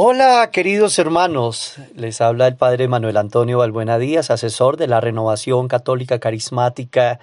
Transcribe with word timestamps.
Hola, 0.00 0.50
queridos 0.52 0.96
hermanos. 1.00 1.74
Les 1.96 2.20
habla 2.20 2.46
el 2.46 2.54
Padre 2.54 2.86
Manuel 2.86 3.16
Antonio 3.16 3.58
Balbuena 3.58 3.98
Díaz, 3.98 4.30
asesor 4.30 4.76
de 4.76 4.86
la 4.86 5.00
Renovación 5.00 5.66
Católica 5.66 6.20
Carismática 6.20 7.18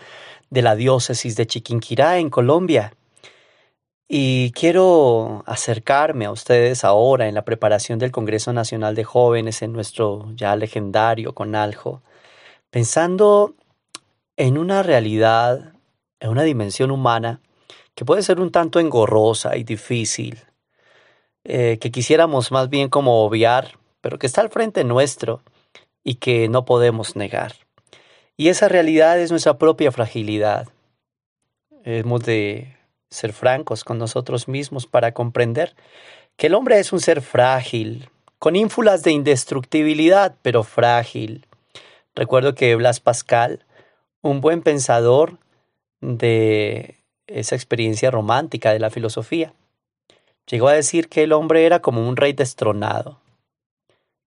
de 0.49 0.62
la 0.62 0.75
Diócesis 0.75 1.38
de 1.38 1.47
Chiquinquirá, 1.47 2.17
en 2.17 2.29
Colombia. 2.29 2.91
Y 4.09 4.51
quiero 4.51 5.41
acercarme 5.46 6.25
a 6.25 6.31
ustedes 6.31 6.83
ahora 6.83 7.29
en 7.29 7.35
la 7.35 7.46
preparación 7.46 7.97
del 7.97 8.12
Congreso 8.12 8.51
Nacional 8.51 8.94
de 8.94 9.05
Jóvenes 9.05 9.62
en 9.62 9.71
nuestro 9.71 10.33
ya 10.35 10.53
legendario 10.57 11.33
Conaljo, 11.33 12.01
pensando 12.71 13.55
en 14.35 14.57
una 14.57 14.83
realidad, 14.83 15.76
en 16.20 16.30
una 16.30 16.44
dimensión 16.44 16.91
humana 16.91 17.39
que 17.94 18.03
puede 18.03 18.21
ser 18.21 18.41
un 18.41 18.52
tanto 18.52 18.81
engorrosa 18.81 19.55
y 19.55 19.63
difícil 19.63 20.44
eh, 21.48 21.77
que 21.80 21.91
quisiéramos 21.91 22.52
más 22.52 22.70
bien 22.70 22.89
como 22.89 23.23
obviar, 23.23 23.77
pero 24.02 24.17
que 24.17 24.26
está 24.26 24.41
al 24.41 24.49
frente 24.49 24.84
nuestro 24.84 25.44
y 26.03 26.16
que 26.16 26.49
no 26.49 26.66
podemos 26.66 27.16
negar. 27.16 27.53
Y 28.36 28.49
esa 28.49 28.67
realidad 28.67 29.20
es 29.20 29.30
nuestra 29.30 29.59
propia 29.59 29.91
fragilidad. 29.91 30.67
Hemos 31.84 32.23
de 32.23 32.76
ser 33.12 33.31
francos 33.31 33.84
con 33.84 34.00
nosotros 34.00 34.48
mismos 34.48 34.88
para 34.88 35.13
comprender 35.13 35.76
que 36.36 36.48
el 36.48 36.55
hombre 36.55 36.80
es 36.80 36.91
un 36.91 37.00
ser 37.00 37.22
frágil, 37.22 38.09
con 38.39 38.55
ínfulas 38.55 39.03
de 39.03 39.12
indestructibilidad, 39.12 40.36
pero 40.41 40.64
frágil. 40.64 41.45
Recuerdo 42.16 42.55
que 42.55 42.75
Blas 42.75 43.00
Pascal, 43.00 43.66
un 44.22 44.41
buen 44.41 44.64
pensador 44.64 45.38
de 46.02 46.95
esa 47.27 47.55
experiencia 47.55 48.09
romántica 48.09 48.73
de 48.73 48.80
la 48.80 48.89
filosofía, 48.89 49.53
Llegó 50.49 50.67
a 50.67 50.73
decir 50.73 51.09
que 51.09 51.23
el 51.23 51.34
hombre 51.34 51.66
era 51.66 51.81
como 51.81 52.08
un 52.08 52.16
rey 52.16 52.34
destronado. 52.34 53.20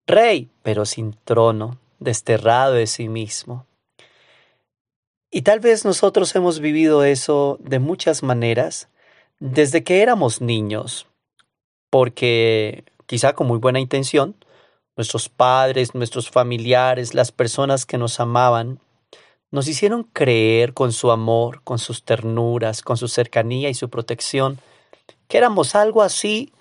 Rey, 0.06 0.50
pero 0.62 0.84
sin 0.84 1.16
trono, 1.24 1.78
desterrado 1.98 2.74
de 2.74 2.86
sí 2.86 3.08
mismo. 3.08 3.66
Y 5.30 5.42
tal 5.42 5.60
vez 5.60 5.84
nosotros 5.84 6.34
hemos 6.34 6.60
vivido 6.60 7.04
eso 7.04 7.58
de 7.60 7.78
muchas 7.78 8.22
maneras 8.22 8.88
desde 9.38 9.84
que 9.84 10.02
éramos 10.02 10.40
niños, 10.40 11.06
porque 11.90 12.84
quizá 13.06 13.34
con 13.34 13.46
muy 13.46 13.58
buena 13.58 13.78
intención, 13.78 14.34
nuestros 14.96 15.28
padres, 15.28 15.94
nuestros 15.94 16.30
familiares, 16.30 17.14
las 17.14 17.30
personas 17.30 17.86
que 17.86 17.98
nos 17.98 18.18
amaban, 18.18 18.80
nos 19.50 19.68
hicieron 19.68 20.02
creer 20.02 20.74
con 20.74 20.92
su 20.92 21.10
amor, 21.10 21.62
con 21.62 21.78
sus 21.78 22.04
ternuras, 22.04 22.82
con 22.82 22.96
su 22.96 23.06
cercanía 23.06 23.68
y 23.70 23.74
su 23.74 23.88
protección, 23.88 24.58
que 25.28 25.38
éramos 25.38 25.74
algo 25.74 26.02
así 26.02 26.52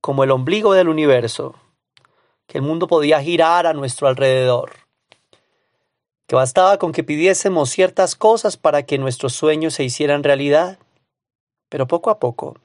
como 0.00 0.24
el 0.24 0.30
ombligo 0.30 0.72
del 0.72 0.88
universo, 0.88 1.54
que 2.46 2.58
el 2.58 2.62
mundo 2.62 2.88
podía 2.88 3.20
girar 3.20 3.66
a 3.66 3.74
nuestro 3.74 4.08
alrededor, 4.08 4.72
que 6.26 6.36
bastaba 6.36 6.78
con 6.78 6.92
que 6.92 7.04
pidiésemos 7.04 7.70
ciertas 7.70 8.16
cosas 8.16 8.56
para 8.56 8.84
que 8.84 8.98
nuestros 8.98 9.34
sueños 9.34 9.74
se 9.74 9.84
hicieran 9.84 10.24
realidad. 10.24 10.78
Pero 11.68 11.86
poco 11.86 12.10
a 12.10 12.18
poco, 12.18 12.56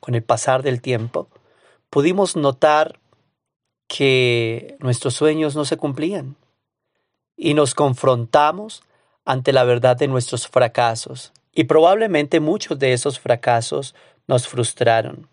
con 0.00 0.14
el 0.14 0.22
pasar 0.22 0.62
del 0.62 0.80
tiempo, 0.80 1.28
pudimos 1.88 2.36
notar 2.36 2.98
que 3.88 4.76
nuestros 4.78 5.14
sueños 5.14 5.56
no 5.56 5.64
se 5.64 5.76
cumplían 5.76 6.36
y 7.36 7.54
nos 7.54 7.74
confrontamos 7.74 8.82
ante 9.24 9.52
la 9.52 9.64
verdad 9.64 9.96
de 9.96 10.08
nuestros 10.08 10.46
fracasos. 10.46 11.32
Y 11.52 11.64
probablemente 11.64 12.38
muchos 12.38 12.78
de 12.78 12.92
esos 12.92 13.18
fracasos 13.18 13.94
nos 14.30 14.46
frustraron. 14.46 15.28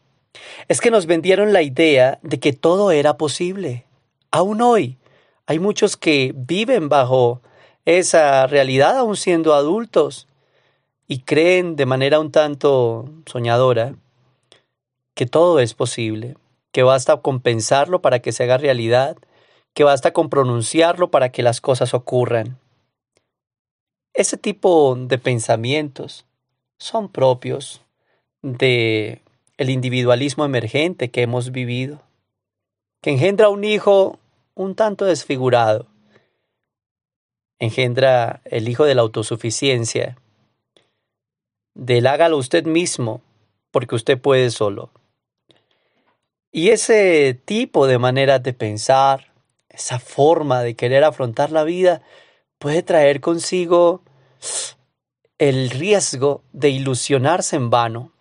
Es 0.67 0.81
que 0.81 0.89
nos 0.89 1.05
vendieron 1.05 1.53
la 1.53 1.61
idea 1.61 2.19
de 2.23 2.39
que 2.39 2.51
todo 2.51 2.89
era 2.89 3.15
posible. 3.15 3.85
Aún 4.31 4.59
hoy 4.59 4.97
hay 5.45 5.59
muchos 5.59 5.95
que 5.97 6.33
viven 6.35 6.89
bajo 6.89 7.41
esa 7.85 8.47
realidad 8.47 8.97
aún 8.97 9.15
siendo 9.15 9.53
adultos 9.53 10.27
y 11.07 11.19
creen 11.19 11.75
de 11.75 11.85
manera 11.85 12.19
un 12.19 12.31
tanto 12.31 13.05
soñadora 13.27 13.93
que 15.13 15.27
todo 15.27 15.59
es 15.59 15.75
posible, 15.75 16.35
que 16.71 16.81
basta 16.81 17.17
con 17.17 17.39
pensarlo 17.39 18.01
para 18.01 18.19
que 18.19 18.31
se 18.31 18.43
haga 18.43 18.57
realidad, 18.57 19.15
que 19.75 19.83
basta 19.83 20.11
con 20.11 20.29
pronunciarlo 20.29 21.11
para 21.11 21.31
que 21.31 21.43
las 21.43 21.61
cosas 21.61 21.93
ocurran. 21.93 22.57
Ese 24.13 24.37
tipo 24.37 24.95
de 24.99 25.19
pensamientos 25.19 26.25
son 26.79 27.09
propios 27.09 27.86
de 28.41 29.21
el 29.57 29.69
individualismo 29.69 30.45
emergente 30.45 31.09
que 31.09 31.23
hemos 31.23 31.51
vivido, 31.51 32.01
que 33.01 33.11
engendra 33.11 33.49
un 33.49 33.63
hijo 33.63 34.19
un 34.55 34.75
tanto 34.75 35.05
desfigurado, 35.05 35.87
engendra 37.59 38.41
el 38.45 38.67
hijo 38.67 38.85
de 38.85 38.95
la 38.95 39.01
autosuficiencia, 39.01 40.17
del 41.75 42.07
hágalo 42.07 42.37
usted 42.37 42.65
mismo, 42.65 43.21
porque 43.71 43.95
usted 43.95 44.19
puede 44.19 44.49
solo. 44.49 44.89
Y 46.51 46.69
ese 46.69 47.39
tipo 47.45 47.85
de 47.85 47.99
manera 47.99 48.39
de 48.39 48.53
pensar, 48.53 49.31
esa 49.69 49.99
forma 49.99 50.63
de 50.63 50.75
querer 50.75 51.03
afrontar 51.03 51.51
la 51.51 51.63
vida, 51.63 52.01
puede 52.57 52.81
traer 52.81 53.21
consigo 53.21 54.01
el 55.37 55.69
riesgo 55.69 56.41
de 56.51 56.69
ilusionarse 56.69 57.57
en 57.57 57.69
vano, 57.69 58.11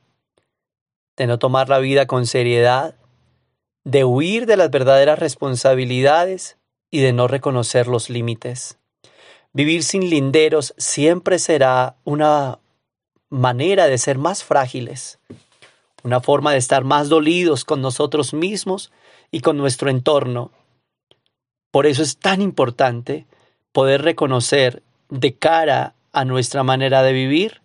de 1.16 1.26
no 1.26 1.38
tomar 1.38 1.68
la 1.68 1.78
vida 1.78 2.06
con 2.06 2.26
seriedad, 2.26 2.94
de 3.84 4.04
huir 4.04 4.46
de 4.46 4.56
las 4.56 4.70
verdaderas 4.70 5.18
responsabilidades 5.18 6.58
y 6.90 7.00
de 7.00 7.12
no 7.12 7.28
reconocer 7.28 7.86
los 7.86 8.10
límites. 8.10 8.78
Vivir 9.52 9.82
sin 9.84 10.10
linderos 10.10 10.74
siempre 10.76 11.38
será 11.38 11.96
una 12.04 12.58
manera 13.30 13.86
de 13.86 13.98
ser 13.98 14.18
más 14.18 14.44
frágiles, 14.44 15.18
una 16.02 16.20
forma 16.20 16.52
de 16.52 16.58
estar 16.58 16.84
más 16.84 17.08
dolidos 17.08 17.64
con 17.64 17.80
nosotros 17.80 18.34
mismos 18.34 18.92
y 19.30 19.40
con 19.40 19.56
nuestro 19.56 19.88
entorno. 19.88 20.50
Por 21.70 21.86
eso 21.86 22.02
es 22.02 22.18
tan 22.18 22.42
importante 22.42 23.26
poder 23.72 24.02
reconocer 24.02 24.82
de 25.08 25.34
cara 25.34 25.94
a 26.12 26.24
nuestra 26.24 26.62
manera 26.62 27.02
de 27.02 27.12
vivir 27.12 27.62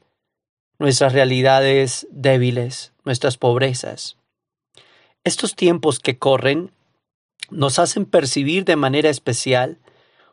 nuestras 0.81 1.13
realidades 1.13 2.07
débiles, 2.09 2.91
nuestras 3.05 3.37
pobrezas. 3.37 4.17
Estos 5.23 5.55
tiempos 5.55 5.99
que 5.99 6.17
corren 6.17 6.71
nos 7.51 7.77
hacen 7.77 8.05
percibir 8.05 8.65
de 8.65 8.75
manera 8.77 9.11
especial 9.11 9.77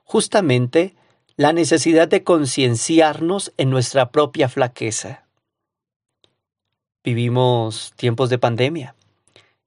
justamente 0.05 0.97
la 1.37 1.53
necesidad 1.53 2.09
de 2.09 2.25
concienciarnos 2.25 3.53
en 3.59 3.69
nuestra 3.69 4.11
propia 4.11 4.49
flaqueza. 4.49 5.27
Vivimos 7.05 7.93
tiempos 7.97 8.31
de 8.31 8.39
pandemia 8.39 8.95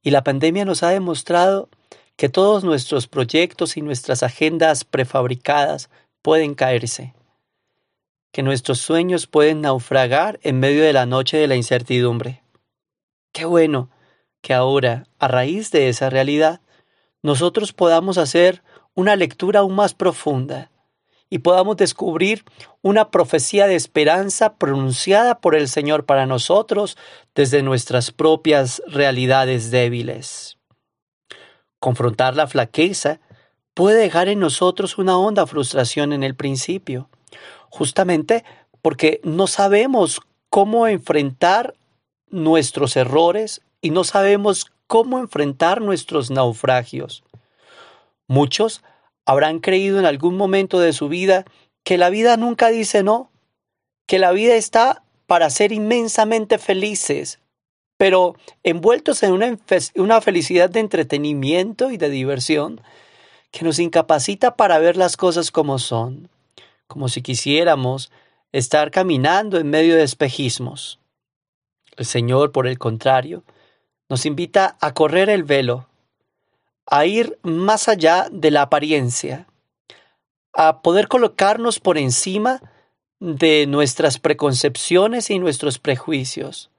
y 0.02 0.10
la 0.10 0.24
pandemia 0.24 0.66
nos 0.66 0.82
ha 0.82 0.90
demostrado 0.90 1.70
que 2.16 2.28
todos 2.28 2.64
nuestros 2.64 3.06
proyectos 3.08 3.78
y 3.78 3.84
nuestras 3.84 4.24
agendas 4.24 4.84
prefabricadas 4.84 5.92
pueden 6.24 6.56
caerse 6.56 7.14
que 8.32 8.44
nuestros 8.44 8.80
sueños 8.80 9.28
pueden 9.28 9.62
naufragar 9.62 10.40
en 10.44 10.60
medio 10.60 10.84
de 10.84 10.94
la 10.94 11.06
noche 11.06 11.38
de 11.38 11.48
la 11.48 11.56
incertidumbre. 11.56 12.44
Qué 13.34 13.46
bueno 13.46 13.90
que 14.42 14.54
ahora, 14.54 15.08
a 15.20 15.28
raíz 15.28 15.72
de 15.72 15.90
esa 15.90 16.10
realidad, 16.10 16.62
nosotros 17.22 17.74
podamos 17.74 18.18
hacer 18.18 18.64
una 18.96 19.16
lectura 19.16 19.62
aún 19.62 19.76
más 19.76 19.94
profunda 19.94 20.72
y 21.30 21.40
podamos 21.40 21.78
descubrir 21.78 22.44
una 22.82 23.10
profecía 23.10 23.66
de 23.68 23.76
esperanza 23.76 24.56
pronunciada 24.56 25.40
por 25.40 25.56
el 25.56 25.70
Señor 25.70 26.06
para 26.06 26.26
nosotros 26.26 26.98
desde 27.34 27.64
nuestras 27.64 28.12
propias 28.12 28.82
realidades 28.88 29.72
débiles. 29.72 30.58
Confrontar 31.80 32.36
la 32.36 32.48
flaqueza 32.48 33.22
puede 33.74 34.02
dejar 34.02 34.28
en 34.28 34.40
nosotros 34.40 34.98
una 34.98 35.18
honda 35.18 35.48
frustración 35.48 36.12
en 36.12 36.24
el 36.24 36.36
principio, 36.36 37.10
justamente 37.70 38.44
porque 38.82 39.22
no 39.24 39.48
sabemos 39.48 40.22
cómo 40.50 40.88
enfrentar 40.88 41.76
nuestros 42.30 42.96
errores 42.96 43.62
y 43.82 43.92
no 43.92 44.04
sabemos 44.04 44.72
cómo 44.88 45.20
enfrentar 45.20 45.82
nuestros 45.82 46.32
naufragios. 46.32 47.24
Muchos 48.28 48.84
habrán 49.26 49.60
creído 49.60 50.00
en 50.00 50.06
algún 50.06 50.36
momento 50.36 50.80
de 50.80 50.94
su 50.94 51.10
vida 51.10 51.46
que 51.84 51.98
la 51.98 52.10
vida 52.10 52.38
nunca 52.38 52.70
dice 52.70 53.04
no, 53.04 53.32
que 54.06 54.20
la 54.20 54.32
vida 54.32 54.56
está 54.56 55.04
para 55.26 55.50
ser 55.50 55.72
inmensamente 55.72 56.58
felices, 56.58 57.40
pero 57.98 58.36
envueltos 58.64 59.24
en 59.24 59.32
una, 59.32 59.58
una, 59.96 60.22
felicidad 60.22 60.70
de 60.70 60.82
entretenimiento 60.82 61.92
y 61.92 61.98
de 61.98 62.10
diversión 62.10 62.82
que 63.52 63.64
nos 63.64 63.80
incapacita 63.80 64.56
para 64.56 64.80
ver 64.80 64.98
las 64.98 65.16
cosas 65.18 65.52
como 65.52 65.80
son 65.80 66.30
como 66.92 67.08
si 67.08 67.22
quisiéramos 67.22 68.12
estar 68.52 68.92
caminando 68.92 69.58
en 69.58 69.70
medio 69.70 69.96
de 69.96 70.04
espejismos. 70.04 71.00
El 71.96 72.06
Señor, 72.06 72.52
por 72.52 72.68
el 72.68 72.78
contrario, 72.78 73.46
nos 74.10 74.26
invita 74.26 74.76
a 74.82 74.94
correr 74.94 75.30
el 75.30 75.46
velo, 75.46 75.88
a 76.86 77.06
ir 77.06 77.40
más 77.44 77.88
allá 77.88 78.28
de 78.30 78.52
la 78.52 78.64
apariencia, 78.64 79.48
a 80.52 80.82
poder 80.82 81.08
colocarnos 81.08 81.80
por 81.80 81.98
encima 81.98 82.62
de 83.22 83.68
nuestras 83.68 84.20
preconcepciones 84.20 85.30
y 85.30 85.40
nuestros 85.40 85.80
prejuicios, 85.80 86.72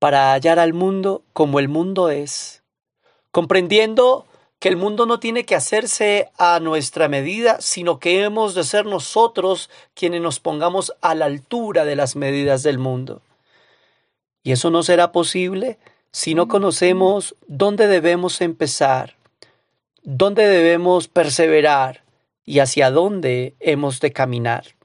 para 0.00 0.32
hallar 0.32 0.58
al 0.58 0.72
mundo 0.72 1.22
como 1.32 1.60
el 1.60 1.68
mundo 1.68 2.10
es, 2.10 2.64
comprendiendo 3.30 4.26
que 4.62 4.68
el 4.68 4.76
mundo 4.76 5.06
no 5.06 5.18
tiene 5.18 5.44
que 5.44 5.56
hacerse 5.56 6.30
a 6.38 6.60
nuestra 6.60 7.08
medida, 7.08 7.60
sino 7.60 7.98
que 7.98 8.22
hemos 8.22 8.54
de 8.54 8.62
ser 8.62 8.86
nosotros 8.86 9.68
quienes 9.92 10.22
nos 10.22 10.38
pongamos 10.38 10.94
a 11.00 11.16
la 11.16 11.24
altura 11.24 11.84
de 11.84 11.96
las 11.96 12.14
medidas 12.14 12.62
del 12.62 12.78
mundo. 12.78 13.22
Y 14.44 14.52
eso 14.52 14.70
no 14.70 14.84
será 14.84 15.10
posible 15.10 15.80
si 16.12 16.36
no 16.36 16.46
conocemos 16.46 17.34
dónde 17.48 17.88
debemos 17.88 18.40
empezar, 18.40 19.16
dónde 20.04 20.46
debemos 20.46 21.08
perseverar 21.08 22.04
y 22.44 22.60
hacia 22.60 22.92
dónde 22.92 23.56
hemos 23.58 23.98
de 23.98 24.12
caminar. 24.12 24.76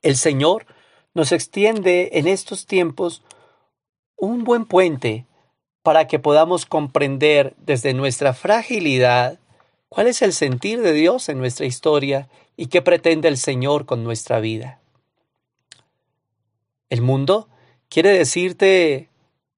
El 0.00 0.16
Señor 0.16 0.64
nos 1.12 1.30
extiende 1.30 2.08
en 2.14 2.26
estos 2.26 2.64
tiempos 2.64 3.22
un 4.16 4.44
buen 4.44 4.64
puente 4.64 5.26
para 5.86 6.08
que 6.08 6.18
podamos 6.18 6.66
comprender 6.66 7.54
desde 7.58 7.94
nuestra 7.94 8.34
fragilidad 8.34 9.38
cuál 9.88 10.08
es 10.08 10.20
el 10.20 10.32
sentir 10.32 10.82
de 10.82 10.92
Dios 10.92 11.28
en 11.28 11.38
nuestra 11.38 11.64
historia 11.64 12.28
y 12.56 12.66
qué 12.66 12.82
pretende 12.82 13.28
el 13.28 13.36
Señor 13.36 13.86
con 13.86 14.02
nuestra 14.02 14.40
vida. 14.40 14.80
El 16.90 17.02
mundo 17.02 17.48
quiere 17.88 18.10
decirte 18.10 19.10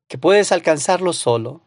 que 0.06 0.18
puedes 0.18 0.52
alcanzarlo 0.52 1.14
solo, 1.14 1.62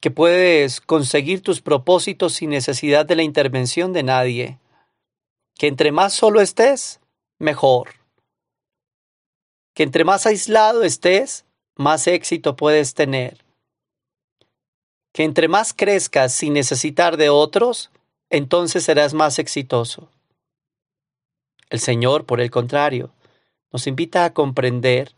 que 0.00 0.10
puedes 0.10 0.80
conseguir 0.80 1.42
tus 1.42 1.60
propósitos 1.60 2.32
sin 2.32 2.48
necesidad 2.48 3.04
de 3.04 3.16
la 3.16 3.22
intervención 3.22 3.92
de 3.92 4.02
nadie, 4.02 4.58
que 5.56 5.66
entre 5.66 5.92
más 5.92 6.14
solo 6.14 6.40
estés, 6.40 7.00
mejor, 7.38 7.96
que 9.74 9.82
entre 9.82 10.04
más 10.04 10.24
aislado 10.24 10.84
estés, 10.84 11.44
más 11.80 12.06
éxito 12.06 12.56
puedes 12.56 12.92
tener, 12.92 13.42
que 15.14 15.24
entre 15.24 15.48
más 15.48 15.72
crezcas 15.72 16.32
sin 16.34 16.52
necesitar 16.52 17.16
de 17.16 17.30
otros, 17.30 17.90
entonces 18.28 18.84
serás 18.84 19.14
más 19.14 19.38
exitoso. 19.38 20.10
El 21.70 21.80
Señor, 21.80 22.26
por 22.26 22.42
el 22.42 22.50
contrario, 22.50 23.14
nos 23.72 23.86
invita 23.86 24.26
a 24.26 24.34
comprender 24.34 25.14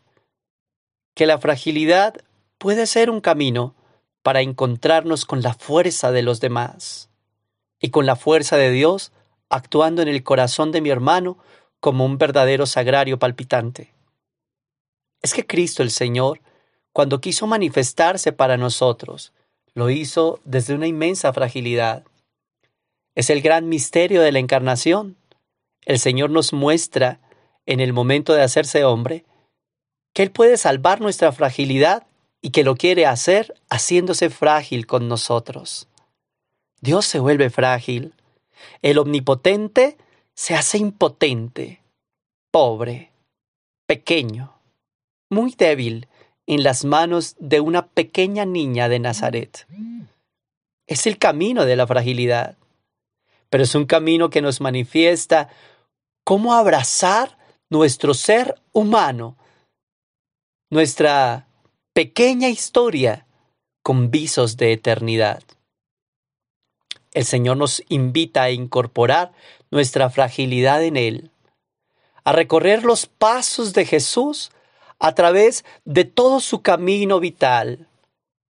que 1.15 1.27
la 1.27 1.39
fragilidad 1.39 2.15
puede 2.59 2.87
ser 2.87 3.11
un 3.11 3.21
camino 3.21 3.75
para 4.23 4.41
encontrarnos 4.41 5.25
con 5.25 5.43
la 5.43 5.55
fuerza 5.55 6.13
de 6.13 6.23
los 6.23 6.41
demás 6.41 7.11
y 7.81 7.91
con 7.91 8.07
la 8.07 8.15
fuerza 8.15 8.57
de 8.57 8.71
Dios 8.71 9.11
actuando 9.49 10.01
en 10.01 10.07
el 10.07 10.23
corazón 10.23 10.71
de 10.71 10.81
mi 10.81 10.91
hermano 10.91 11.39
como 11.81 12.05
un 12.05 12.19
verdadero 12.19 12.67
sagrario 12.67 13.19
palpitante. 13.19 13.93
Es 15.23 15.35
que 15.35 15.45
Cristo 15.45 15.83
el 15.83 15.91
Señor, 15.91 16.41
cuando 16.93 17.21
quiso 17.21 17.47
manifestarse 17.47 18.33
para 18.33 18.57
nosotros, 18.57 19.33
lo 19.75 19.91
hizo 19.91 20.41
desde 20.45 20.75
una 20.75 20.87
inmensa 20.87 21.33
fragilidad. 21.33 22.05
Es 23.15 23.31
el 23.31 23.41
gran 23.41 23.69
misterio 23.69 24.23
de 24.23 24.33
la 24.33 24.39
encarnación. 24.39 25.17
El 25.85 25.99
Señor 25.99 26.31
nos 26.31 26.53
muestra, 26.53 27.21
en 27.65 27.81
el 27.81 27.93
momento 27.93 28.35
de 28.35 28.43
hacerse 28.43 28.85
hombre, 28.85 29.25
que 30.13 30.23
Él 30.23 30.31
puede 30.31 30.57
salvar 30.57 31.01
nuestra 31.01 31.33
fragilidad 31.33 32.07
y 32.43 32.51
que 32.51 32.65
lo 32.65 32.75
quiere 32.75 33.07
hacer 33.07 33.55
haciéndose 33.71 34.31
frágil 34.31 34.87
con 34.87 35.09
nosotros. 35.09 35.89
Dios 36.81 37.07
se 37.07 37.21
vuelve 37.21 37.49
frágil. 37.51 38.15
El 38.83 38.99
omnipotente 38.99 39.97
se 40.35 40.55
hace 40.55 40.79
impotente, 40.79 41.83
pobre, 42.51 43.13
pequeño, 43.87 44.59
muy 45.31 45.55
débil 45.57 46.09
en 46.47 46.63
las 46.63 46.85
manos 46.85 47.37
de 47.39 47.61
una 47.61 47.87
pequeña 47.87 48.45
niña 48.45 48.89
de 48.89 48.99
Nazaret. 48.99 49.67
Es 50.87 51.07
el 51.07 51.19
camino 51.19 51.65
de 51.65 51.77
la 51.77 51.87
fragilidad, 51.87 52.57
pero 53.51 53.65
es 53.65 53.75
un 53.75 53.87
camino 53.87 54.31
que 54.31 54.43
nos 54.43 54.61
manifiesta 54.61 55.49
cómo 56.25 56.55
abrazar 56.55 57.39
nuestro 57.71 58.15
ser 58.15 58.55
humano 58.73 59.37
nuestra 60.73 61.47
pequeña 61.93 62.49
historia 62.49 63.27
con 63.83 64.11
visos 64.11 64.57
de 64.57 64.73
eternidad. 64.73 65.43
El 67.13 67.27
Señor 67.27 67.59
nos 67.59 67.83
invita 67.91 68.45
a 68.45 68.51
incorporar 68.51 69.33
nuestra 69.71 70.09
fragilidad 70.09 70.83
en 70.83 70.97
Él, 70.97 71.31
a 72.25 72.33
recorrer 72.33 72.85
los 72.85 73.05
pasos 73.05 73.75
de 73.75 73.85
Jesús 73.85 74.51
a 75.03 75.17
través 75.17 75.65
de 75.85 76.05
todo 76.05 76.39
su 76.39 76.63
camino 76.63 77.19
vital, 77.19 77.89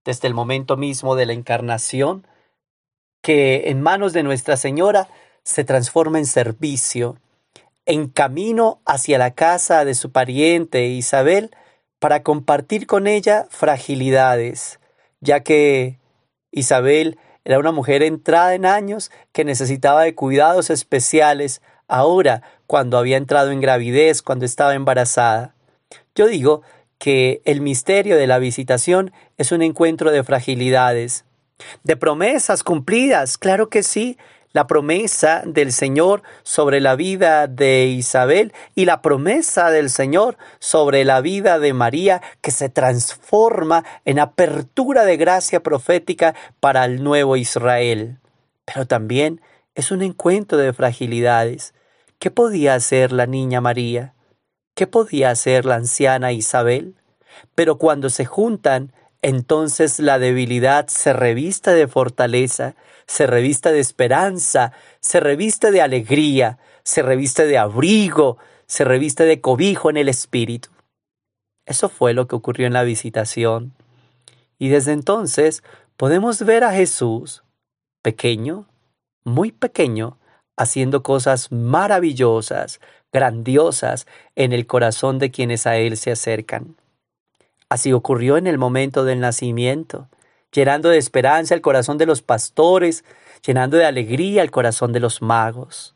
desde 0.04 0.28
el 0.28 0.34
momento 0.34 0.76
mismo 0.76 1.16
de 1.16 1.24
la 1.24 1.32
encarnación, 1.32 2.26
que 3.22 3.70
en 3.70 3.80
manos 3.80 4.12
de 4.12 4.22
Nuestra 4.22 4.58
Señora 4.58 5.08
se 5.44 5.64
transforma 5.64 6.18
en 6.18 6.26
servicio, 6.26 7.16
en 7.86 8.06
camino 8.06 8.82
hacia 8.84 9.16
la 9.16 9.30
casa 9.30 9.86
de 9.86 9.94
su 9.94 10.12
pariente 10.12 10.88
Isabel, 10.88 11.56
para 11.98 12.22
compartir 12.22 12.86
con 12.86 13.06
ella 13.06 13.46
fragilidades, 13.48 14.78
ya 15.20 15.40
que 15.40 16.00
Isabel 16.50 17.18
era 17.46 17.60
una 17.60 17.72
mujer 17.72 18.02
entrada 18.02 18.54
en 18.54 18.66
años 18.66 19.10
que 19.32 19.46
necesitaba 19.46 20.02
de 20.02 20.14
cuidados 20.14 20.68
especiales 20.68 21.62
ahora 21.88 22.42
cuando 22.66 22.98
había 22.98 23.16
entrado 23.16 23.52
en 23.52 23.62
gravidez, 23.62 24.20
cuando 24.20 24.44
estaba 24.44 24.74
embarazada. 24.74 25.54
Yo 26.14 26.26
digo 26.26 26.62
que 26.98 27.42
el 27.44 27.60
misterio 27.60 28.16
de 28.16 28.26
la 28.26 28.38
visitación 28.38 29.12
es 29.38 29.50
un 29.50 29.62
encuentro 29.62 30.10
de 30.10 30.22
fragilidades, 30.22 31.24
de 31.84 31.96
promesas 31.96 32.62
cumplidas, 32.62 33.38
claro 33.38 33.68
que 33.70 33.82
sí, 33.82 34.18
la 34.52 34.66
promesa 34.66 35.42
del 35.46 35.72
Señor 35.72 36.22
sobre 36.42 36.80
la 36.80 36.94
vida 36.94 37.46
de 37.46 37.86
Isabel 37.86 38.52
y 38.74 38.84
la 38.84 39.00
promesa 39.00 39.70
del 39.70 39.88
Señor 39.88 40.36
sobre 40.58 41.04
la 41.04 41.20
vida 41.22 41.58
de 41.58 41.72
María 41.72 42.20
que 42.42 42.50
se 42.50 42.68
transforma 42.68 43.84
en 44.04 44.18
apertura 44.18 45.04
de 45.04 45.16
gracia 45.16 45.62
profética 45.62 46.34
para 46.60 46.84
el 46.84 47.02
nuevo 47.02 47.36
Israel. 47.36 48.18
Pero 48.66 48.86
también 48.86 49.40
es 49.74 49.90
un 49.90 50.02
encuentro 50.02 50.58
de 50.58 50.74
fragilidades. 50.74 51.72
¿Qué 52.18 52.30
podía 52.30 52.74
hacer 52.74 53.12
la 53.12 53.26
niña 53.26 53.60
María? 53.62 54.14
¿Qué 54.74 54.86
podía 54.86 55.30
hacer 55.30 55.64
la 55.66 55.76
anciana 55.76 56.32
Isabel? 56.32 56.94
Pero 57.54 57.78
cuando 57.78 58.10
se 58.10 58.24
juntan, 58.24 58.92
entonces 59.20 59.98
la 59.98 60.18
debilidad 60.18 60.88
se 60.88 61.12
revista 61.12 61.72
de 61.72 61.86
fortaleza, 61.86 62.74
se 63.06 63.26
revista 63.26 63.70
de 63.70 63.80
esperanza, 63.80 64.72
se 65.00 65.20
reviste 65.20 65.70
de 65.70 65.82
alegría, 65.82 66.58
se 66.82 67.02
reviste 67.02 67.46
de 67.46 67.58
abrigo, 67.58 68.38
se 68.66 68.84
reviste 68.84 69.24
de 69.24 69.40
cobijo 69.40 69.90
en 69.90 69.98
el 69.98 70.08
espíritu. 70.08 70.70
Eso 71.66 71.88
fue 71.88 72.14
lo 72.14 72.26
que 72.26 72.36
ocurrió 72.36 72.66
en 72.66 72.72
la 72.72 72.82
visitación. 72.82 73.74
Y 74.58 74.68
desde 74.68 74.92
entonces 74.92 75.62
podemos 75.96 76.42
ver 76.42 76.64
a 76.64 76.72
Jesús, 76.72 77.44
pequeño, 78.02 78.66
muy 79.24 79.52
pequeño, 79.52 80.18
haciendo 80.56 81.02
cosas 81.02 81.52
maravillosas, 81.52 82.80
grandiosas 83.12 84.06
en 84.34 84.52
el 84.52 84.66
corazón 84.66 85.18
de 85.18 85.30
quienes 85.30 85.66
a 85.66 85.76
Él 85.76 85.96
se 85.96 86.10
acercan. 86.10 86.76
Así 87.68 87.92
ocurrió 87.92 88.36
en 88.36 88.46
el 88.46 88.58
momento 88.58 89.04
del 89.04 89.20
nacimiento, 89.20 90.08
llenando 90.52 90.88
de 90.88 90.98
esperanza 90.98 91.54
el 91.54 91.60
corazón 91.60 91.98
de 91.98 92.06
los 92.06 92.22
pastores, 92.22 93.04
llenando 93.46 93.76
de 93.76 93.86
alegría 93.86 94.42
el 94.42 94.50
corazón 94.50 94.92
de 94.92 95.00
los 95.00 95.22
magos. 95.22 95.94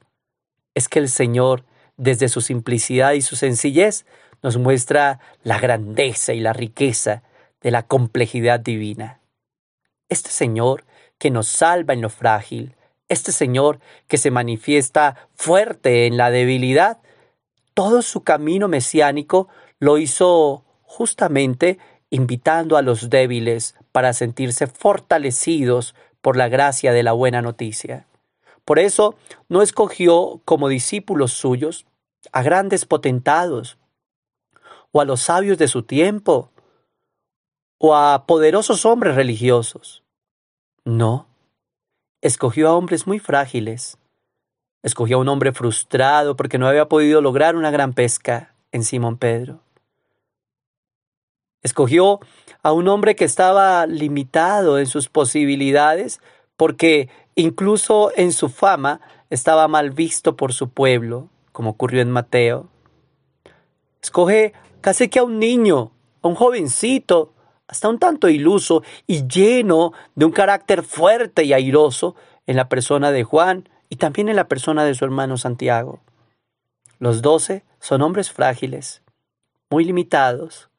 Es 0.74 0.88
que 0.88 0.98
el 0.98 1.08
Señor, 1.08 1.64
desde 1.96 2.28
su 2.28 2.40
simplicidad 2.40 3.12
y 3.12 3.22
su 3.22 3.36
sencillez, 3.36 4.06
nos 4.42 4.58
muestra 4.58 5.20
la 5.42 5.58
grandeza 5.58 6.32
y 6.32 6.40
la 6.40 6.52
riqueza 6.52 7.22
de 7.62 7.70
la 7.70 7.82
complejidad 7.82 8.60
divina. 8.60 9.20
Este 10.08 10.30
Señor 10.30 10.84
que 11.18 11.30
nos 11.30 11.48
salva 11.48 11.94
en 11.94 12.02
lo 12.02 12.10
frágil, 12.10 12.74
este 13.08 13.32
Señor 13.32 13.80
que 14.08 14.18
se 14.18 14.30
manifiesta 14.30 15.28
fuerte 15.34 16.06
en 16.06 16.16
la 16.16 16.30
debilidad, 16.30 16.98
todo 17.76 18.00
su 18.00 18.24
camino 18.24 18.68
mesiánico 18.68 19.48
lo 19.80 19.98
hizo 19.98 20.64
justamente 20.80 21.78
invitando 22.08 22.78
a 22.78 22.82
los 22.82 23.10
débiles 23.10 23.74
para 23.92 24.14
sentirse 24.14 24.66
fortalecidos 24.66 25.94
por 26.22 26.38
la 26.38 26.48
gracia 26.48 26.94
de 26.94 27.02
la 27.02 27.12
buena 27.12 27.42
noticia. 27.42 28.06
Por 28.64 28.78
eso 28.78 29.14
no 29.50 29.60
escogió 29.60 30.40
como 30.46 30.68
discípulos 30.68 31.34
suyos 31.34 31.84
a 32.32 32.42
grandes 32.42 32.86
potentados, 32.86 33.76
o 34.90 35.02
a 35.02 35.04
los 35.04 35.20
sabios 35.20 35.58
de 35.58 35.68
su 35.68 35.82
tiempo, 35.82 36.50
o 37.76 37.94
a 37.94 38.24
poderosos 38.26 38.86
hombres 38.86 39.16
religiosos. 39.16 40.02
No. 40.86 41.26
Escogió 42.22 42.70
a 42.70 42.74
hombres 42.74 43.06
muy 43.06 43.18
frágiles. 43.18 43.98
Escogió 44.86 45.16
a 45.16 45.20
un 45.20 45.28
hombre 45.28 45.50
frustrado 45.50 46.36
porque 46.36 46.58
no 46.58 46.68
había 46.68 46.88
podido 46.88 47.20
lograr 47.20 47.56
una 47.56 47.72
gran 47.72 47.92
pesca 47.92 48.54
en 48.70 48.84
Simón 48.84 49.16
Pedro. 49.16 49.58
Escogió 51.64 52.20
a 52.62 52.70
un 52.70 52.86
hombre 52.86 53.16
que 53.16 53.24
estaba 53.24 53.84
limitado 53.86 54.78
en 54.78 54.86
sus 54.86 55.08
posibilidades 55.08 56.20
porque 56.56 57.08
incluso 57.34 58.12
en 58.14 58.30
su 58.30 58.48
fama 58.48 59.00
estaba 59.28 59.66
mal 59.66 59.90
visto 59.90 60.36
por 60.36 60.52
su 60.52 60.68
pueblo, 60.68 61.30
como 61.50 61.70
ocurrió 61.70 62.00
en 62.00 62.12
Mateo. 62.12 62.68
Escoge 64.00 64.52
casi 64.82 65.08
que 65.08 65.18
a 65.18 65.24
un 65.24 65.40
niño, 65.40 65.90
a 66.22 66.28
un 66.28 66.36
jovencito, 66.36 67.32
hasta 67.66 67.88
un 67.88 67.98
tanto 67.98 68.28
iluso 68.28 68.84
y 69.08 69.26
lleno 69.26 69.94
de 70.14 70.26
un 70.26 70.30
carácter 70.30 70.84
fuerte 70.84 71.42
y 71.42 71.54
airoso 71.54 72.14
en 72.46 72.54
la 72.54 72.68
persona 72.68 73.10
de 73.10 73.24
Juan 73.24 73.68
y 73.88 73.96
también 73.96 74.28
en 74.28 74.36
la 74.36 74.48
persona 74.48 74.84
de 74.84 74.94
su 74.94 75.04
hermano 75.04 75.36
Santiago. 75.36 76.00
Los 76.98 77.22
doce 77.22 77.64
son 77.80 78.02
hombres 78.02 78.30
frágiles, 78.30 79.02
muy 79.70 79.84
limitados, 79.84 80.70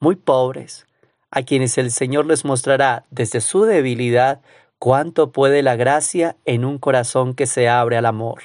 muy 0.00 0.16
pobres, 0.16 0.86
a 1.30 1.42
quienes 1.42 1.78
el 1.78 1.90
Señor 1.90 2.26
les 2.26 2.44
mostrará 2.44 3.04
desde 3.10 3.40
su 3.40 3.62
debilidad 3.64 4.40
cuánto 4.78 5.30
puede 5.30 5.62
la 5.62 5.76
gracia 5.76 6.36
en 6.44 6.64
un 6.64 6.78
corazón 6.78 7.34
que 7.34 7.46
se 7.46 7.68
abre 7.68 7.96
al 7.96 8.06
amor. 8.06 8.42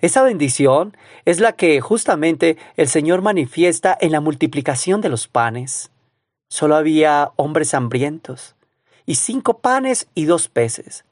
Esa 0.00 0.22
bendición 0.22 0.96
es 1.24 1.38
la 1.38 1.52
que 1.52 1.80
justamente 1.80 2.56
el 2.76 2.88
Señor 2.88 3.22
manifiesta 3.22 3.96
en 4.00 4.12
la 4.12 4.20
multiplicación 4.20 5.00
de 5.00 5.10
los 5.10 5.28
panes. 5.28 5.90
Solo 6.48 6.74
había 6.74 7.30
hombres 7.36 7.74
hambrientos, 7.74 8.56
y 9.06 9.16
cinco 9.16 9.58
panes 9.58 10.08
y 10.14 10.24
dos 10.24 10.48
peces, 10.48 11.04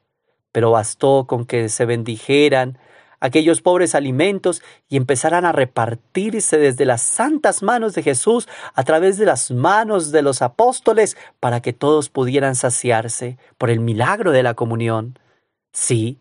pero 0.58 0.72
bastó 0.72 1.28
con 1.28 1.44
que 1.44 1.68
se 1.68 1.84
bendijeran 1.84 2.78
aquellos 3.20 3.62
pobres 3.62 3.94
alimentos 3.94 4.60
y 4.88 4.96
empezaran 4.96 5.44
a 5.44 5.52
repartirse 5.52 6.58
desde 6.58 6.84
las 6.84 7.00
santas 7.00 7.62
manos 7.62 7.94
de 7.94 8.02
Jesús 8.02 8.48
a 8.74 8.82
través 8.82 9.18
de 9.18 9.24
las 9.24 9.52
manos 9.52 10.10
de 10.10 10.20
los 10.20 10.42
apóstoles 10.42 11.16
para 11.38 11.62
que 11.62 11.72
todos 11.72 12.08
pudieran 12.08 12.56
saciarse 12.56 13.38
por 13.56 13.70
el 13.70 13.78
milagro 13.78 14.32
de 14.32 14.42
la 14.42 14.54
comunión. 14.54 15.16
Sí, 15.72 16.18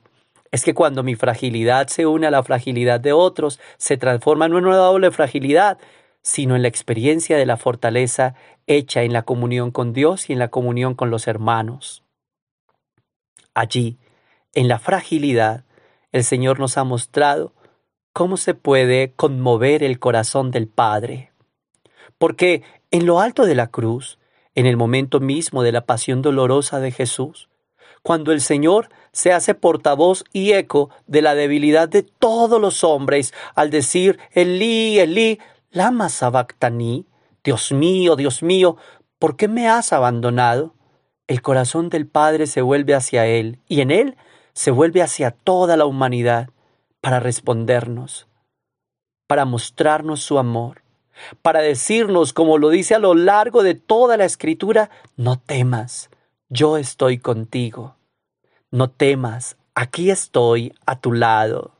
es 0.51 0.63
que 0.63 0.75
cuando 0.75 1.01
mi 1.01 1.15
fragilidad 1.15 1.87
se 1.87 2.05
une 2.05 2.27
a 2.27 2.31
la 2.31 2.43
fragilidad 2.43 2.99
de 2.99 3.13
otros, 3.13 3.59
se 3.77 3.97
transforma 3.97 4.47
no 4.47 4.59
en 4.59 4.67
una 4.67 4.77
doble 4.77 5.09
fragilidad, 5.09 5.79
sino 6.21 6.55
en 6.55 6.61
la 6.61 6.67
experiencia 6.67 7.37
de 7.37 7.47
la 7.47 7.57
fortaleza 7.57 8.35
hecha 8.67 9.01
en 9.01 9.13
la 9.13 9.23
comunión 9.23 9.71
con 9.71 9.93
Dios 9.93 10.29
y 10.29 10.33
en 10.33 10.37
la 10.37 10.49
comunión 10.49 10.93
con 10.93 11.09
los 11.09 11.27
hermanos. 11.27 12.03
Allí, 13.57 13.97
en 14.57 14.67
la 14.67 14.79
fragilidad, 14.79 15.65
el 16.11 16.23
Señor 16.23 16.59
nos 16.59 16.79
ha 16.79 16.83
mostrado 16.83 17.53
cómo 18.11 18.37
se 18.37 18.55
puede 18.55 19.13
conmover 19.15 19.83
el 19.83 19.99
corazón 19.99 20.49
del 20.49 20.67
Padre. 20.67 21.31
Porque 22.17 22.63
en 22.89 23.05
lo 23.05 23.19
alto 23.19 23.45
de 23.45 23.53
la 23.53 23.67
cruz, 23.67 24.17
en 24.55 24.65
el 24.65 24.75
momento 24.75 25.19
mismo 25.19 25.61
de 25.61 25.71
la 25.71 25.85
pasión 25.85 26.23
dolorosa 26.23 26.79
de 26.79 26.89
Jesús, 26.89 27.49
cuando 28.01 28.31
el 28.31 28.41
Señor 28.41 28.89
se 29.11 29.31
hace 29.31 29.53
portavoz 29.53 30.23
y 30.33 30.53
eco 30.53 30.89
de 31.05 31.21
la 31.21 31.35
debilidad 31.35 31.87
de 31.87 32.01
todos 32.01 32.59
los 32.59 32.83
hombres 32.83 33.35
al 33.53 33.69
decir 33.69 34.17
Elí, 34.31 34.97
Elí, 34.97 35.39
lama 35.69 36.09
sabactaní, 36.09 37.05
Dios 37.43 37.71
mío, 37.71 38.15
Dios 38.15 38.41
mío, 38.41 38.77
¿por 39.19 39.35
qué 39.35 39.47
me 39.47 39.69
has 39.69 39.93
abandonado? 39.93 40.73
El 41.27 41.43
corazón 41.43 41.89
del 41.89 42.07
Padre 42.07 42.47
se 42.47 42.63
vuelve 42.63 42.95
hacia 42.95 43.27
Él 43.27 43.59
y 43.67 43.81
en 43.81 43.91
Él 43.91 44.17
se 44.57 44.71
vuelve 44.71 45.03
hacia 45.03 45.29
toda 45.29 45.77
la 45.77 45.85
humanidad 45.85 46.49
para 46.99 47.19
respondernos, 47.19 48.25
para 49.27 49.45
mostrarnos 49.45 50.23
su 50.23 50.39
amor, 50.39 50.81
para 51.43 51.61
decirnos, 51.61 52.33
como 52.33 52.57
lo 52.57 52.69
dice 52.69 52.95
a 52.95 52.99
lo 52.99 53.13
largo 53.13 53.61
de 53.61 53.75
toda 53.75 54.17
la 54.17 54.25
escritura, 54.25 54.89
no 55.15 55.37
temas, 55.37 56.09
yo 56.49 56.77
estoy 56.77 57.19
contigo, 57.19 57.97
no 58.71 58.89
temas, 58.89 59.57
aquí 59.75 60.09
estoy 60.09 60.73
a 60.87 60.99
tu 60.99 61.13
lado. 61.13 61.73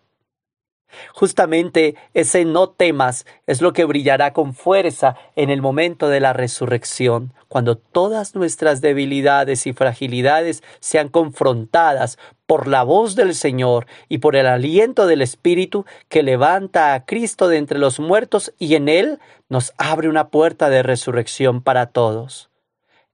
Justamente 1.14 1.96
ese 2.14 2.46
no 2.46 2.70
temas 2.70 3.26
es 3.48 3.62
lo 3.62 3.74
que 3.74 3.86
brillará 3.86 4.34
con 4.34 4.54
fuerza 4.54 5.16
en 5.36 5.50
el 5.50 5.64
momento 5.64 6.10
de 6.10 6.20
la 6.20 6.34
resurrección, 6.34 7.34
cuando 7.48 7.76
todas 7.76 8.36
nuestras 8.36 8.82
debilidades 8.82 9.66
y 9.66 9.74
fragilidades 9.74 10.64
sean 10.80 11.10
confrontadas 11.10 12.18
por 12.48 12.68
la 12.68 12.84
voz 12.84 13.16
del 13.16 13.36
Señor 13.36 13.86
y 14.10 14.18
por 14.18 14.36
el 14.36 14.48
aliento 14.48 15.06
del 15.06 15.22
Espíritu 15.22 15.86
que 16.10 16.24
levanta 16.24 16.94
a 16.94 17.06
Cristo 17.06 17.48
de 17.48 17.58
entre 17.58 17.77
los 17.77 18.00
muertos 18.00 18.54
y 18.58 18.75
en 18.75 18.89
Él 18.89 19.20
nos 19.50 19.74
abre 19.77 20.10
una 20.10 20.30
puerta 20.30 20.70
de 20.70 20.82
resurrección 20.82 21.62
para 21.62 21.88
todos. 21.88 22.50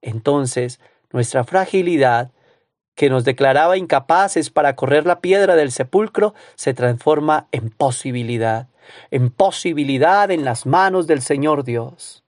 Entonces, 0.01 0.79
nuestra 1.11 1.43
fragilidad 1.43 2.31
que 2.95 3.09
nos 3.09 3.23
declaraba 3.23 3.77
incapaces 3.77 4.49
para 4.49 4.75
correr 4.75 5.05
la 5.05 5.19
piedra 5.19 5.55
del 5.55 5.71
sepulcro, 5.71 6.33
se 6.55 6.73
transforma 6.73 7.47
en 7.51 7.69
posibilidad, 7.69 8.67
en 9.09 9.29
posibilidad 9.31 10.29
en 10.29 10.45
las 10.45 10.65
manos 10.65 11.07
del 11.07 11.21
Señor 11.21 11.63
Dios. 11.63 12.23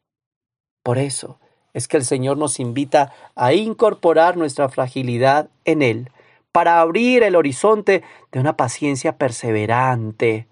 Por 0.81 0.97
eso 0.97 1.39
es 1.74 1.88
que 1.88 1.97
el 1.97 2.05
Señor 2.05 2.38
nos 2.38 2.59
invita 2.59 3.12
a 3.35 3.53
incorporar 3.53 4.38
nuestra 4.38 4.69
fragilidad 4.69 5.50
en 5.65 5.81
Él, 5.81 6.09
para 6.55 6.79
abrir 6.79 7.21
el 7.24 7.35
horizonte 7.35 8.01
de 8.31 8.39
una 8.39 8.55
paciencia 8.55 9.17
perseverante, 9.17 10.47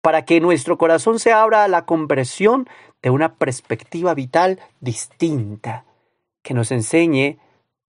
para 0.00 0.24
que 0.24 0.40
nuestro 0.40 0.78
corazón 0.78 1.18
se 1.18 1.30
abra 1.30 1.62
a 1.62 1.68
la 1.68 1.84
conversión 1.84 2.66
de 3.02 3.10
una 3.10 3.34
perspectiva 3.34 4.14
vital 4.14 4.60
distinta, 4.80 5.84
que 6.42 6.54
nos 6.54 6.72
enseñe 6.72 7.38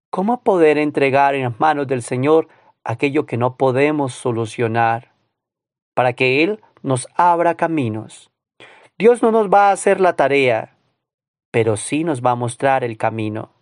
¿Cómo 0.09 0.43
poder 0.43 0.77
entregar 0.77 1.35
en 1.35 1.43
las 1.43 1.57
manos 1.57 1.87
del 1.87 2.01
Señor 2.01 2.49
aquello 2.83 3.25
que 3.25 3.37
no 3.37 3.55
podemos 3.55 4.13
solucionar 4.13 5.13
para 5.93 6.11
que 6.11 6.43
Él 6.43 6.61
nos 6.81 7.07
abra 7.15 7.55
caminos? 7.55 8.29
Dios 8.97 9.23
no 9.23 9.31
nos 9.31 9.47
va 9.47 9.69
a 9.69 9.71
hacer 9.71 10.01
la 10.01 10.17
tarea, 10.17 10.75
pero 11.49 11.77
sí 11.77 12.03
nos 12.03 12.21
va 12.21 12.31
a 12.31 12.35
mostrar 12.35 12.83
el 12.83 12.97
camino, 12.97 13.53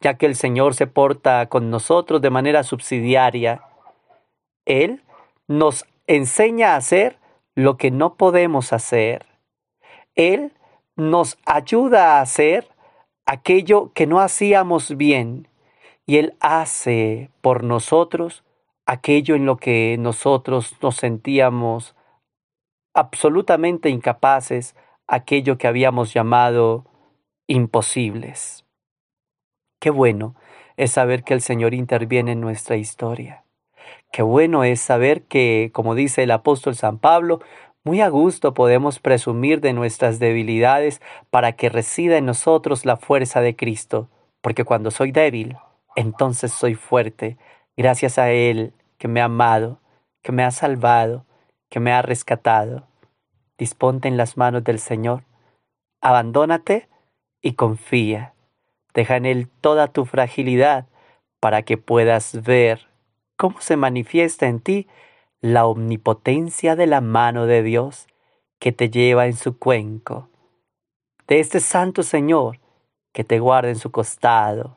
ya 0.00 0.14
que 0.14 0.26
el 0.26 0.34
Señor 0.34 0.74
se 0.74 0.86
porta 0.86 1.46
con 1.46 1.70
nosotros 1.70 2.20
de 2.20 2.30
manera 2.30 2.62
subsidiaria. 2.62 3.62
Él 4.64 5.02
nos 5.46 5.84
enseña 6.06 6.74
a 6.74 6.76
hacer 6.76 7.18
lo 7.54 7.76
que 7.76 7.90
no 7.90 8.14
podemos 8.14 8.72
hacer. 8.72 9.26
Él 10.14 10.52
nos 10.96 11.38
ayuda 11.46 12.18
a 12.18 12.20
hacer 12.22 12.68
aquello 13.26 13.92
que 13.94 14.06
no 14.06 14.20
hacíamos 14.20 14.96
bien 14.96 15.48
y 16.06 16.16
Él 16.16 16.34
hace 16.40 17.30
por 17.40 17.62
nosotros 17.62 18.44
aquello 18.86 19.36
en 19.36 19.46
lo 19.46 19.56
que 19.56 19.96
nosotros 19.98 20.76
nos 20.82 20.96
sentíamos 20.96 21.94
absolutamente 22.92 23.88
incapaces, 23.88 24.74
aquello 25.06 25.58
que 25.58 25.68
habíamos 25.68 26.12
llamado 26.12 26.86
imposibles. 27.46 28.64
Qué 29.80 29.88
bueno 29.88 30.36
es 30.76 30.92
saber 30.92 31.24
que 31.24 31.32
el 31.32 31.40
Señor 31.40 31.72
interviene 31.72 32.32
en 32.32 32.40
nuestra 32.40 32.76
historia. 32.76 33.44
Qué 34.12 34.22
bueno 34.22 34.62
es 34.62 34.78
saber 34.78 35.22
que, 35.22 35.70
como 35.72 35.94
dice 35.94 36.22
el 36.22 36.30
apóstol 36.32 36.76
San 36.76 36.98
Pablo, 36.98 37.40
muy 37.82 38.02
a 38.02 38.10
gusto 38.10 38.52
podemos 38.52 38.98
presumir 38.98 39.62
de 39.62 39.72
nuestras 39.72 40.18
debilidades 40.18 41.00
para 41.30 41.52
que 41.52 41.70
resida 41.70 42.18
en 42.18 42.26
nosotros 42.26 42.84
la 42.84 42.98
fuerza 42.98 43.40
de 43.40 43.56
Cristo, 43.56 44.10
porque 44.42 44.64
cuando 44.64 44.90
soy 44.90 45.12
débil, 45.12 45.56
entonces 45.96 46.52
soy 46.52 46.74
fuerte, 46.74 47.38
gracias 47.74 48.18
a 48.18 48.30
Él 48.32 48.74
que 48.98 49.08
me 49.08 49.22
ha 49.22 49.24
amado, 49.24 49.80
que 50.22 50.30
me 50.30 50.44
ha 50.44 50.50
salvado, 50.50 51.24
que 51.70 51.80
me 51.80 51.92
ha 51.92 52.02
rescatado. 52.02 52.86
Disponte 53.56 54.08
en 54.08 54.18
las 54.18 54.36
manos 54.36 54.62
del 54.62 54.78
Señor, 54.78 55.24
abandónate 56.02 56.90
y 57.40 57.54
confía. 57.54 58.34
Deja 58.94 59.16
en 59.16 59.26
Él 59.26 59.48
toda 59.60 59.88
tu 59.88 60.04
fragilidad 60.04 60.86
para 61.40 61.62
que 61.62 61.78
puedas 61.78 62.42
ver 62.42 62.88
cómo 63.36 63.60
se 63.60 63.76
manifiesta 63.76 64.46
en 64.46 64.60
ti 64.60 64.88
la 65.40 65.66
omnipotencia 65.66 66.76
de 66.76 66.86
la 66.86 67.00
mano 67.00 67.46
de 67.46 67.62
Dios 67.62 68.06
que 68.58 68.72
te 68.72 68.90
lleva 68.90 69.26
en 69.26 69.36
su 69.36 69.58
cuenco, 69.58 70.28
de 71.26 71.40
este 71.40 71.60
Santo 71.60 72.02
Señor 72.02 72.60
que 73.12 73.24
te 73.24 73.38
guarda 73.38 73.70
en 73.70 73.76
su 73.76 73.90
costado, 73.90 74.76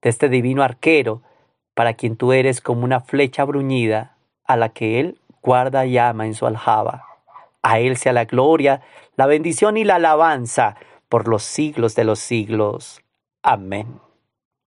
de 0.00 0.10
este 0.10 0.28
divino 0.28 0.62
arquero, 0.62 1.22
para 1.74 1.94
quien 1.94 2.16
tú 2.16 2.32
eres 2.32 2.60
como 2.60 2.84
una 2.84 3.00
flecha 3.00 3.44
bruñida, 3.44 4.16
a 4.44 4.56
la 4.56 4.68
que 4.68 5.00
Él 5.00 5.20
guarda 5.42 5.86
y 5.86 5.98
ama 5.98 6.26
en 6.26 6.34
su 6.34 6.46
aljaba. 6.46 7.04
A 7.62 7.80
Él 7.80 7.96
sea 7.96 8.12
la 8.12 8.24
gloria, 8.24 8.82
la 9.16 9.26
bendición 9.26 9.76
y 9.76 9.84
la 9.84 9.96
alabanza 9.96 10.76
por 11.08 11.28
los 11.28 11.42
siglos 11.42 11.94
de 11.94 12.04
los 12.04 12.18
siglos. 12.18 13.02
Amén. 13.42 14.00